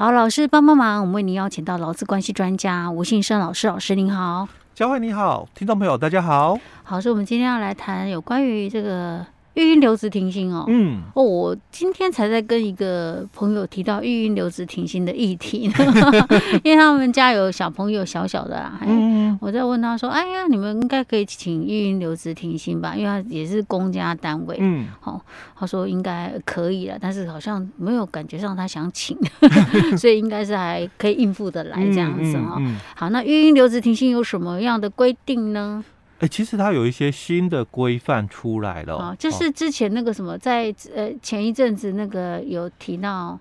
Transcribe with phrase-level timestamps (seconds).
[0.00, 9.26] 好，老师帮帮忙，我们为您邀请到劳资关系专家吴信生老师，老师您好，佳慧你好，听众朋友大家好，好，所以我们今天要来谈有关于这个。
[9.60, 15.74] 育婴留职停薪哦，嗯，哦，我今天才在跟一个朋友提到育婴留职停薪的议题呢，
[16.64, 25.20] 因为他们家有小朋友小小的啦，嗯，我在问他说，哎呀，你们应该可以请育婴留职停薪吧，因为他也是公家单位，嗯，好，
[25.54, 29.16] 他说应该可以了，但是好像没有感觉上他想请，
[29.98, 32.60] 所以应该是还可以应付的来这样子哈。
[32.96, 35.84] 好，那育婴留职停薪有什么样的规定呢？
[36.20, 43.38] 哎、欸，其实它有一些新的规范出来了，啊，就是之前那个什么，在呃前一阵子那个有提到，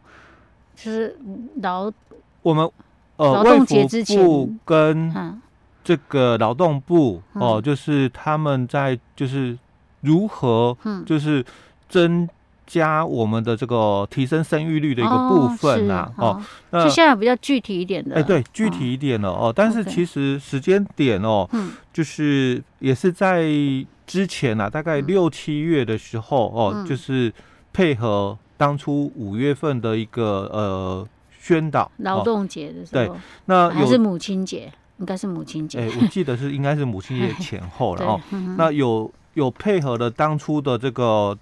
[0.75, 1.17] 就是
[1.61, 1.91] 劳
[2.41, 2.69] 我们
[3.17, 5.39] 呃劳动节之前跟
[5.83, 9.57] 这个劳动部哦、呃，就是他们在就是
[10.01, 10.75] 如何
[11.05, 11.45] 就是
[11.87, 12.27] 增。
[12.69, 19.51] 加我们的这个提升生育率的一个部分啊，哦，那就现在比较具体一点的，哎，对，具体一点了哦。
[19.53, 21.49] 但是其实时间点哦，
[21.91, 23.49] 就是也是在
[24.05, 27.33] 之前啊，大概六七月的时候哦，就是
[27.73, 31.07] 配合当初五月份的一个呃
[31.41, 33.11] 宣导劳动节的时候，对，
[33.45, 38.21] 那还是母亲节，应该是母亲节，哎，我记得是应该是母亲节前后了 哦。
[38.55, 41.35] 那有有配合的当初的这个。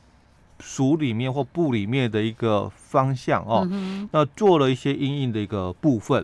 [0.59, 6.23] 署里面或部里面的一个方向哦，嗯、那做了一些阴影的一个部分。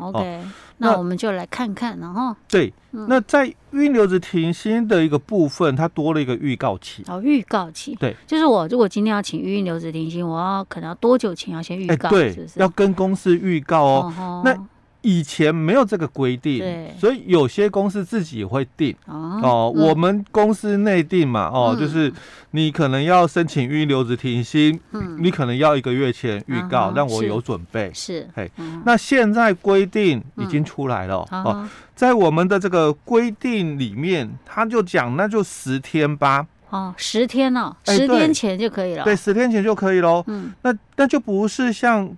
[0.78, 7.04] 那我们就来看看，然后对，嗯、那在育婴留职停薪的一个部分，它多了一个预告期。
[7.08, 12.10] 哦，预告期，对，就是我如果今天要请育婴留职停薪，我要可能要多久前要先预告？
[12.10, 12.60] 对，是不是？
[12.60, 14.14] 要跟公司预告哦。
[14.18, 14.68] 哦那
[15.04, 19.70] 以前没有这个规定，对所以有些公司自己也会定哦。
[19.76, 22.12] 我们公司内定嘛，哦，嗯、就是
[22.52, 27.92] 你可能要申请预留职停薪，嗯，你可能要一个月前预告，嗯、让我有准备。
[27.94, 36.48] 是，嘿，嗯、那现在规定已经出来了、嗯、哦，在我们的这个规定里面，他就讲那就十天吧。
[36.70, 39.04] 哦，十天哦，十天前就可以了。
[39.04, 40.24] 对，十天前就可以喽。
[40.28, 42.10] 嗯，那那就不是像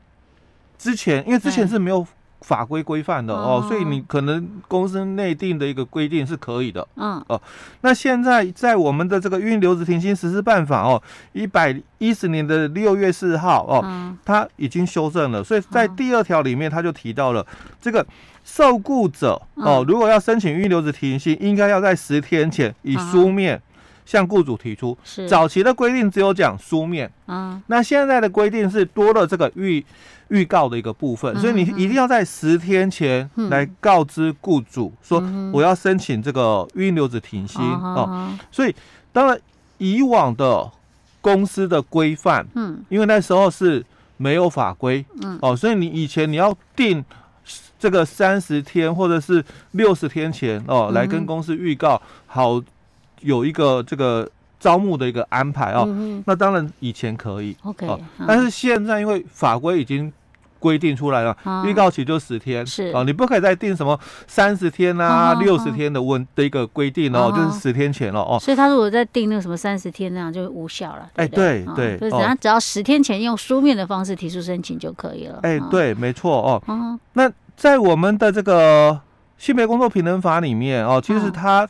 [0.78, 2.06] 之前，因为之前是没有。
[2.45, 7.19] 法规规范的哦，哦，所以你可能公司内定的一个规定是可以的，嗯。
[7.28, 7.41] 哦。
[7.81, 11.01] 那现在在我们的这个育婴留职停薪实施办法哦，
[11.34, 17.44] 一百一十年的六月四号哦，嗯、它已经修正了，所以在第二条里面他就提到了
[17.81, 18.05] 这个
[18.44, 23.59] 受雇者哦，如果要申请育婴留职停薪，应该要在十天前以书面
[24.05, 24.97] 向雇主提出。
[25.03, 25.27] 是。
[25.27, 29.85] 早期的规定只有讲书面，啊，那现在的规定是多了这个预。
[30.29, 35.23] 预告的一个部分，所以你一定要在十天前来告知雇主说，
[35.53, 38.35] 我要申请这个育婴留职停薪哦。
[38.51, 38.75] 所以
[39.13, 39.39] 当然
[39.77, 40.67] 以往的
[41.22, 43.85] 公司的规范，嗯，因为那时候是
[44.17, 47.05] 没有法规，嗯，哦，所以你以前你要定
[47.77, 52.59] 这个三十天或者是六十天前哦，来跟公司预告，好
[53.22, 54.30] 有一个这个。
[54.58, 60.12] 招募的一个安排哦，嗯、那当然以前可以，OK，、哦、但是现在因为法规已经
[60.58, 62.86] 规定出来了，预、嗯、告期就十天，是。
[62.86, 68.40] 啊、哦，你不可以再定什么三十天啊、六十、嗯、天的问的一个规定哦，嗯、就是十天前了哦。
[68.42, 76.64] 所以他如果再定那个什么三十天那样就无效了，哎，对对，就是等只要十天前用书面的方式提出申请就可以了，哎，对，没错哦。
[76.68, 79.00] 嗯、那在我们的这个
[79.38, 81.70] 性别工作平等法里面哦，其实它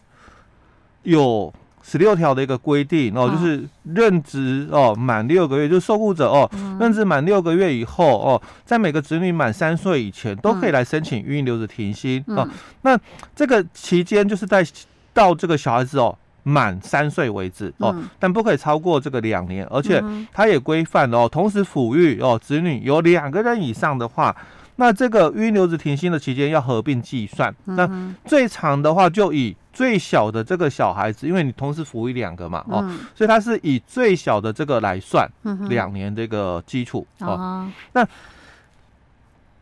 [1.06, 1.54] 有。
[1.88, 6.50] 十六条的一个规定哦，就是任职哦满六个月，就是受雇者哦，
[6.80, 12.50] 任职满六个月以后哦，在每个子女满三岁以前都可以来申请育婴留职停薪哦。
[12.82, 13.00] 那
[13.36, 14.66] 这个期间就是在
[15.14, 24.36] 到这个小孩子哦满三岁为止哦，但不可以超过这个两年，而且它也规范哦，同时抚育哦子女有两个人以上的话，
[24.78, 27.56] 那这个育婴留职停薪的期间要合并计算。
[27.66, 27.88] 那
[28.26, 29.56] 最长的话就以。
[29.76, 35.30] 最小的这个小孩子，因为你同时抚育两个嘛，哦，所以他是以最小的这个来算
[35.68, 37.70] 两年这个基础哦。
[37.92, 38.08] 那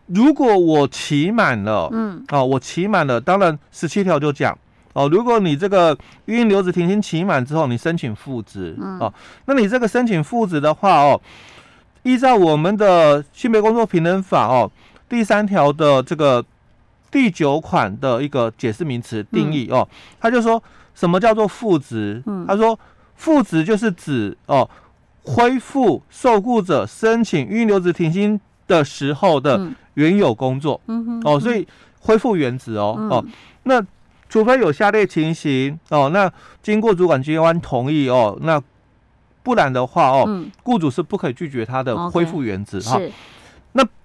[0.06, 4.56] 如果我期满了，嗯，哦，我期满了，当然十七条就讲
[4.94, 9.12] 哦，如果你这个育婴留职停薪期满之后，你申请复职，哦，
[9.46, 11.20] 那你这个申请复职的话，哦，
[12.04, 14.72] 依照我们的性别工作平等法哦，
[15.10, 16.46] 第三条的这个。
[17.14, 19.88] 第九款的一个解释名词定义哦，
[20.20, 20.62] 他就说
[20.96, 22.24] 什么叫做复职？
[22.48, 22.78] 他说
[23.16, 24.68] 复职就是指哦，
[25.22, 30.82] 恢复受雇者申请预留职停薪的时候的原有工作。
[31.24, 31.68] 哦，所以
[32.00, 33.24] 恢复原职哦哦，
[33.66, 33.80] 那
[34.28, 36.32] 除非有下列情形哦，那
[36.64, 38.60] 经过主管机关同意哦，那
[39.44, 40.26] 不然的话哦，
[40.64, 43.00] 雇主是不可以拒绝他的恢复原职哈。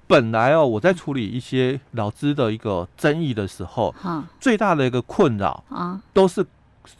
[0.08, 6.44] 那本来哦，我在处理一些劳资的一个争议的时候，嗯、最大的一个困扰啊，都是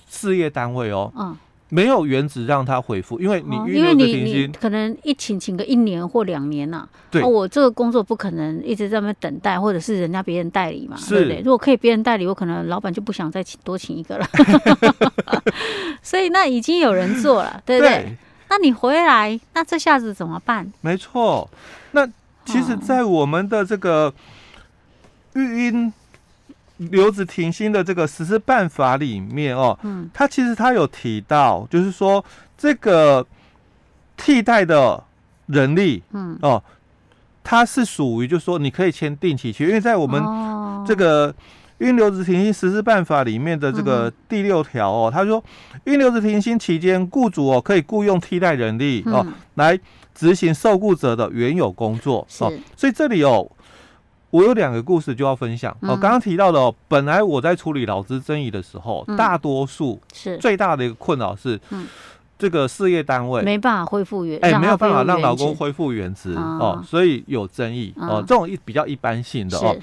[0.08, 1.36] 事业单位哦，嗯，
[1.70, 11.38] 没有原则让他回复，因为你因为你你可能一请请个一年或两年呐、啊，对、哦，我这个工作不可能一直在那边等待，或者是人家别人代理嘛，对不对？
[11.40, 14.26] 如果可以别人代理，我可能老板就不想再请多请一个了，
[16.02, 17.90] 所以那已经有人做了，对不对？
[17.90, 18.16] 对。
[18.50, 20.72] 那你回来，那这下子怎么办？
[20.80, 21.46] 没错，
[21.92, 22.08] 那
[22.52, 24.12] 其实，在我们的这个
[25.34, 25.92] 育婴
[26.78, 32.24] 留职停薪的这个实施办法里面哦，嗯，它其实他有提到，就是说
[32.56, 33.26] 这个
[34.16, 35.04] 替代的
[35.46, 36.38] 人力，嗯。
[36.42, 36.62] 哦，
[37.44, 40.22] 它是属于就是说你可以签定期契，因为在我们
[40.86, 41.28] 这个。
[41.28, 41.34] 育
[41.78, 45.42] 婴留职停薪实施办法里面的这个第六条哦，他说，
[45.84, 49.78] 育婴留职停薪期间，雇主哦可以雇佣替代人力哦来
[50.12, 52.52] 执行受雇者的原有工作哦。
[52.76, 53.48] 所以这里哦，
[54.30, 55.96] 我有两个故事就要分享哦。
[55.96, 61.60] 刚刚提到的哦，本来我在处理劳资争议的时候，大多数是最大的一个困扰是，
[62.36, 68.20] 这个事业单位没办法恢复原哎，没有办法让劳工恢复原职哦，所以有争议哦。
[68.26, 69.76] 这种一比较一般性的哦。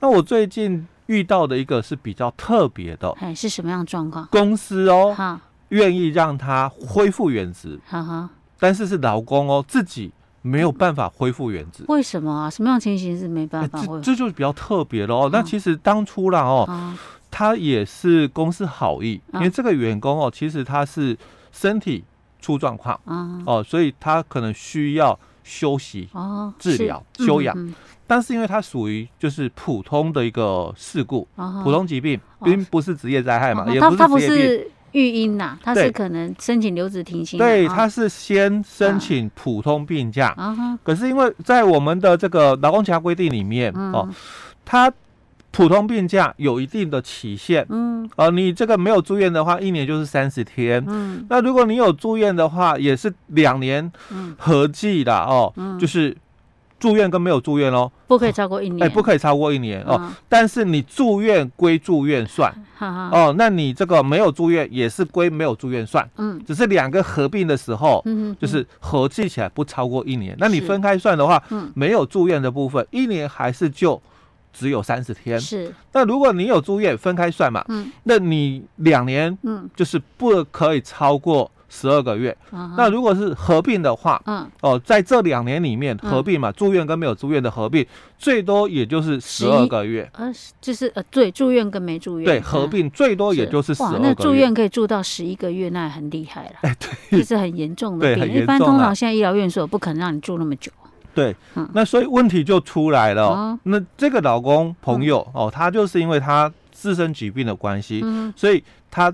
[0.00, 0.86] 那我最近。
[1.10, 4.24] 遇到的一个是比较特别的，哎，是什么样的状况？
[4.30, 5.40] 公司哦，
[5.70, 8.30] 愿意让他恢复原职，哈哈，
[8.60, 12.48] 但是是劳工哦自己没有办法恢复原职，为什么啊？
[12.48, 13.84] 什么样情形是没办法？
[13.84, 15.28] 这这就是比较特别了哦。
[15.32, 16.94] 那其实当初啦哦，
[17.28, 21.18] 他也是公司好意，因为这个员工哦，其实他是
[21.50, 22.04] 身体
[22.40, 23.00] 出状况，
[23.44, 25.18] 哦，所以他可能需要
[25.50, 26.08] 休息、
[26.58, 27.74] 治疗、休养。
[28.06, 31.26] 但是因为它属于就是普通的一个事故，
[31.62, 33.98] 普通疾病，并不是职业灾害嘛，也不是职业病。
[33.98, 37.38] 他不是育婴呐，他是可能申请留职停薪。
[37.38, 40.36] 对，他是先申请普通病假。
[40.82, 44.08] 可是因为在我们的这个劳工其他规定里面哦，
[44.64, 44.92] 他
[45.52, 47.66] 普通病假有一定的期限。
[47.68, 48.08] 嗯。
[48.16, 50.84] 呃，你这个没有住院的话，一年就是三十天。
[50.86, 51.26] 嗯。
[51.28, 53.90] 那如果你有住院的话，也是两年
[54.38, 55.52] 合计的哦。
[55.56, 55.78] 嗯。
[55.78, 56.16] 就是。
[56.78, 58.82] 住院跟没有住院哦，不可以超过一年。
[58.82, 60.10] 哎，不可以超过一年哦。
[60.30, 66.08] 但是你住院归住院算，哦，那你这个没有住院也是归没有住院算。
[66.16, 70.34] 嗯，只是两个合并的时候，嗯，就是合计起来不超过一年。
[70.38, 74.00] 那你分开算的话，嗯，没有住院的部分，一年还是就
[74.52, 75.38] 只有三十天。
[75.40, 75.74] 是。
[75.92, 81.50] 那如果你有住院，分开算嘛，嗯，那你两年，嗯，就是不可以超过。
[81.72, 82.36] 十二个月，
[82.76, 87.86] 那如果是合并的话，嗯，哦，在这两年里面合并嘛，住院跟没有住院的合并，
[88.18, 94.02] 最多也就是十二个月，呃，就是呃，对，住院跟没住院，对，合并最多也就是十二个月。
[94.02, 100.72] 那住院可以住到十一个月，那很厉害了， 哎，对，这是很严重的 病，一般通常现在医疗院所不可能让你住那么久，
[101.14, 101.34] 对，
[101.72, 108.04] 那所以问题就出来了，那这个老公朋友哦，他就是因为他自身疾病的关系，
[108.36, 109.12] 所以他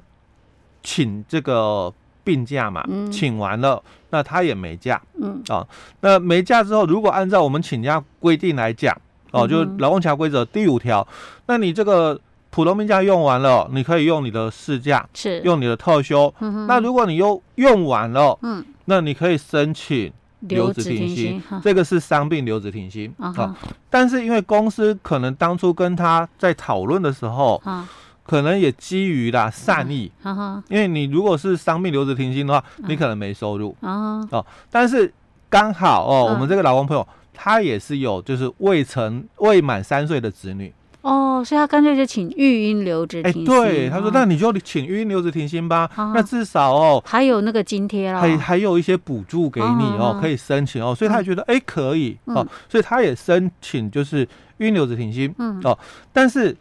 [0.82, 1.92] 请这个。
[2.26, 5.40] 病假嘛，请完了，那他也没假，嗯。
[5.46, 5.64] 啊，
[6.00, 8.92] 那没假之后，如果按照我们请假规定来讲，
[9.30, 11.06] 哦，就劳动强规则第五条，
[11.46, 12.20] 那你这个
[12.50, 15.38] 普通病假用完了，你可以用你的事假，是。
[15.42, 16.34] 用你的特休，
[16.66, 20.12] 那如果你又用完了，嗯，那你可以申请
[20.48, 23.56] 留职停薪，这个是伤病留职停薪啊，
[23.90, 27.60] 但是因为公司可能当初跟他在讨论的时候，
[28.24, 30.10] 可能也基于啦善意，
[30.68, 34.44] 因为你如果是伤病留职停薪的话，你可能没收入哦。
[34.70, 35.12] 但是
[35.48, 40.72] 刚好哦，我们这个老公朋友他也是有就是未成未满三岁的子女
[41.06, 43.44] 哦，所以他干脆就请育婴留职停薪。
[43.44, 55.60] 对，他说那你就请育婴留职停薪吧，那至少哦还有那个津贴啦，还还有一些补助给你哦，可以申请哦，所以他也觉得哎可以哦，所以他也申请就是育婴留职停薪嗯。
[55.64, 55.78] 哦，
[56.12, 56.56] 但是。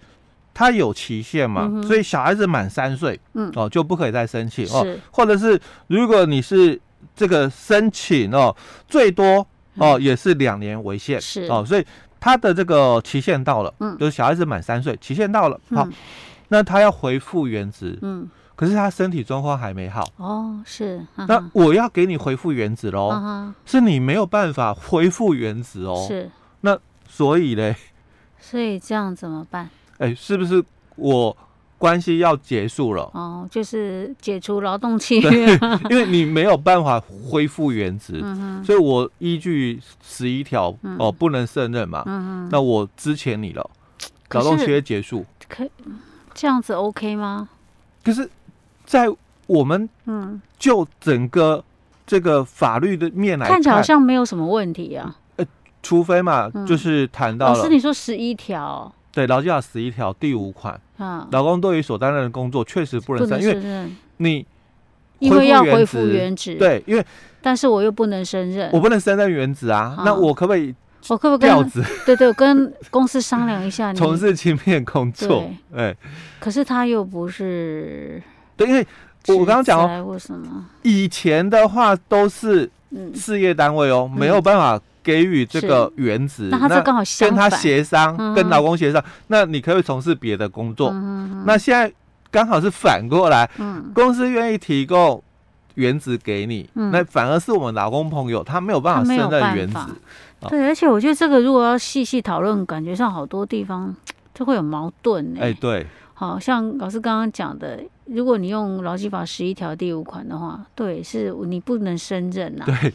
[0.57, 6.79] 他有期限嘛，嗯、所以小孩子满三岁，嗯，哦就不可以再申请哦，或者是如果你是
[7.13, 8.55] 这个申请哦，
[8.87, 11.43] 最多哦也是两年为限，是。
[11.47, 11.85] 哦，所以
[12.25, 15.93] 他的这个期限到了，嗯，就是小孩子满三岁，期限到了，好，嗯、
[16.47, 26.27] 那他要回复原职，嗯，可是他身体状况还没好，哦，是，那我要给你回复原职喽，啊、是你没有办法恢复原职哦，是，
[26.61, 26.75] 那
[27.07, 27.75] 所以嘞，
[28.39, 29.69] 所以这样怎么办？
[29.99, 30.65] 哎，是不是
[30.95, 31.37] 我
[31.85, 33.03] 关系要结束了？
[33.13, 35.53] 哦，就是解除劳动契约，
[35.91, 36.99] 因为你没有办法
[37.29, 42.01] 恢复原职，嗯、所以我依据十一条哦，不能胜任嘛。
[42.07, 43.69] 嗯哼那我支遣你了，
[44.31, 45.69] 劳动契约结束，可以
[46.33, 47.47] 这样子 OK 吗？
[48.03, 48.27] 可是，
[48.83, 49.05] 在
[49.45, 51.63] 我们嗯，就整个
[52.07, 55.15] 这个法律的面来看，看起来好像没有什么问题啊。
[55.83, 57.53] 除非嘛，嗯、就是谈到了。
[57.53, 58.91] 老师，你说十一条？
[59.15, 64.45] 对，劳基法十一条第五款，啊，劳工对于所担任的工作确实不能胜任，因为你
[65.19, 67.05] 因为要恢复原职，对，因为
[67.41, 70.75] 但是我又不能胜任，我不能胜任原职啊，啊那我可不可以？
[71.07, 71.81] 我可不可以调职？
[72.05, 75.95] 对对，我跟公司商量一下，从事轻便工作，哎，
[76.39, 78.21] 可是他又不是，
[78.57, 78.85] 对，因为
[79.29, 80.65] 我刚刚讲哦，为什么？
[80.81, 82.69] 以前的话都是
[83.13, 84.77] 事业单位哦，没有办法。
[85.05, 90.89] 给予这个原职，那他这刚好，跟他协商，嗯、跟老公协商，那你可以从事别的工作。
[90.91, 91.93] 嗯、那现在
[92.31, 95.21] 刚好是反过来，嗯、公司愿意提供
[95.75, 99.79] 原职给你，嗯、那反而是我们老公朋友他没有办法胜任原职。
[100.49, 103.95] 对，而且我觉得这个如果要细细讨论，感觉上好多地方
[104.33, 105.37] 就会有矛盾。
[105.39, 105.85] 哎，对，
[106.15, 112.65] 好像老师刚刚讲的，如果你用劳基法十一条第五款的话，对，是你不能胜任呐。
[112.65, 112.91] 对。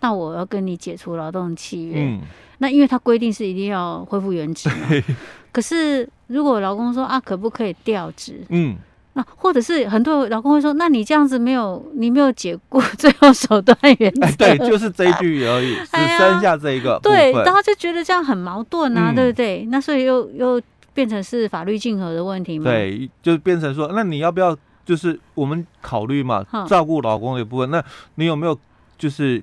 [0.00, 2.20] 那我要跟你解除劳动契约，嗯、
[2.58, 4.76] 那因为他规定是一定要恢复原职嘛。
[5.52, 8.40] 可是如果劳工说啊，可不可以调职？
[8.48, 8.76] 嗯，
[9.14, 14.56] 那或者是很多老公会说，那你这样子没有，你没有解雇 最后手段原则、哎。
[14.56, 17.00] 对，就是这一句而已， 只剩下这一个、哎。
[17.02, 19.66] 对，然后就觉得这样很矛盾啊，嗯、对不对？
[19.70, 20.62] 那所以又又
[20.94, 22.64] 变成是法律竞合的问题嘛。
[22.70, 27.68] 对，就变成说，那你要不要就是我们考虑嘛，照顾老公的一部分？
[27.68, 28.56] 嗯、那你有没有
[28.96, 29.42] 就是？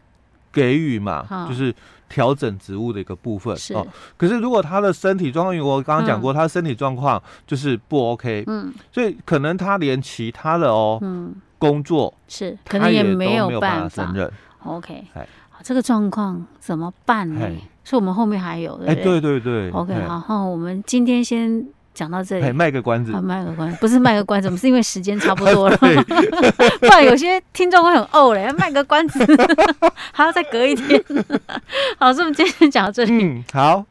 [0.57, 1.71] 给予嘛，好就是
[2.09, 3.85] 调整植物的一个部分是哦。
[4.17, 14.31] 可是如果他的身体状况，因为我刚刚讲过，嗯、他的身体状况就是不 OK，嗯，所以可能他连其他的哦，嗯，工作是可能也没有办法胜任。
[14.63, 15.05] OK，
[15.61, 17.39] 这个状况怎么办呢？
[17.41, 18.73] 嘿所以我们后面还有？
[18.87, 21.67] 哎，对对对，OK，好，好，我们今天先。
[21.97, 25.75] 讲到这里，卖个关子，卖个关子，不是卖个关子，我们是因为时间差不多了
[26.79, 28.43] 不然有些听众会很呕嘞。
[28.43, 29.25] 要卖个关子，
[30.13, 31.03] 还要再隔一天。
[31.97, 33.83] 好，所以我们今天讲到这里，嗯，好。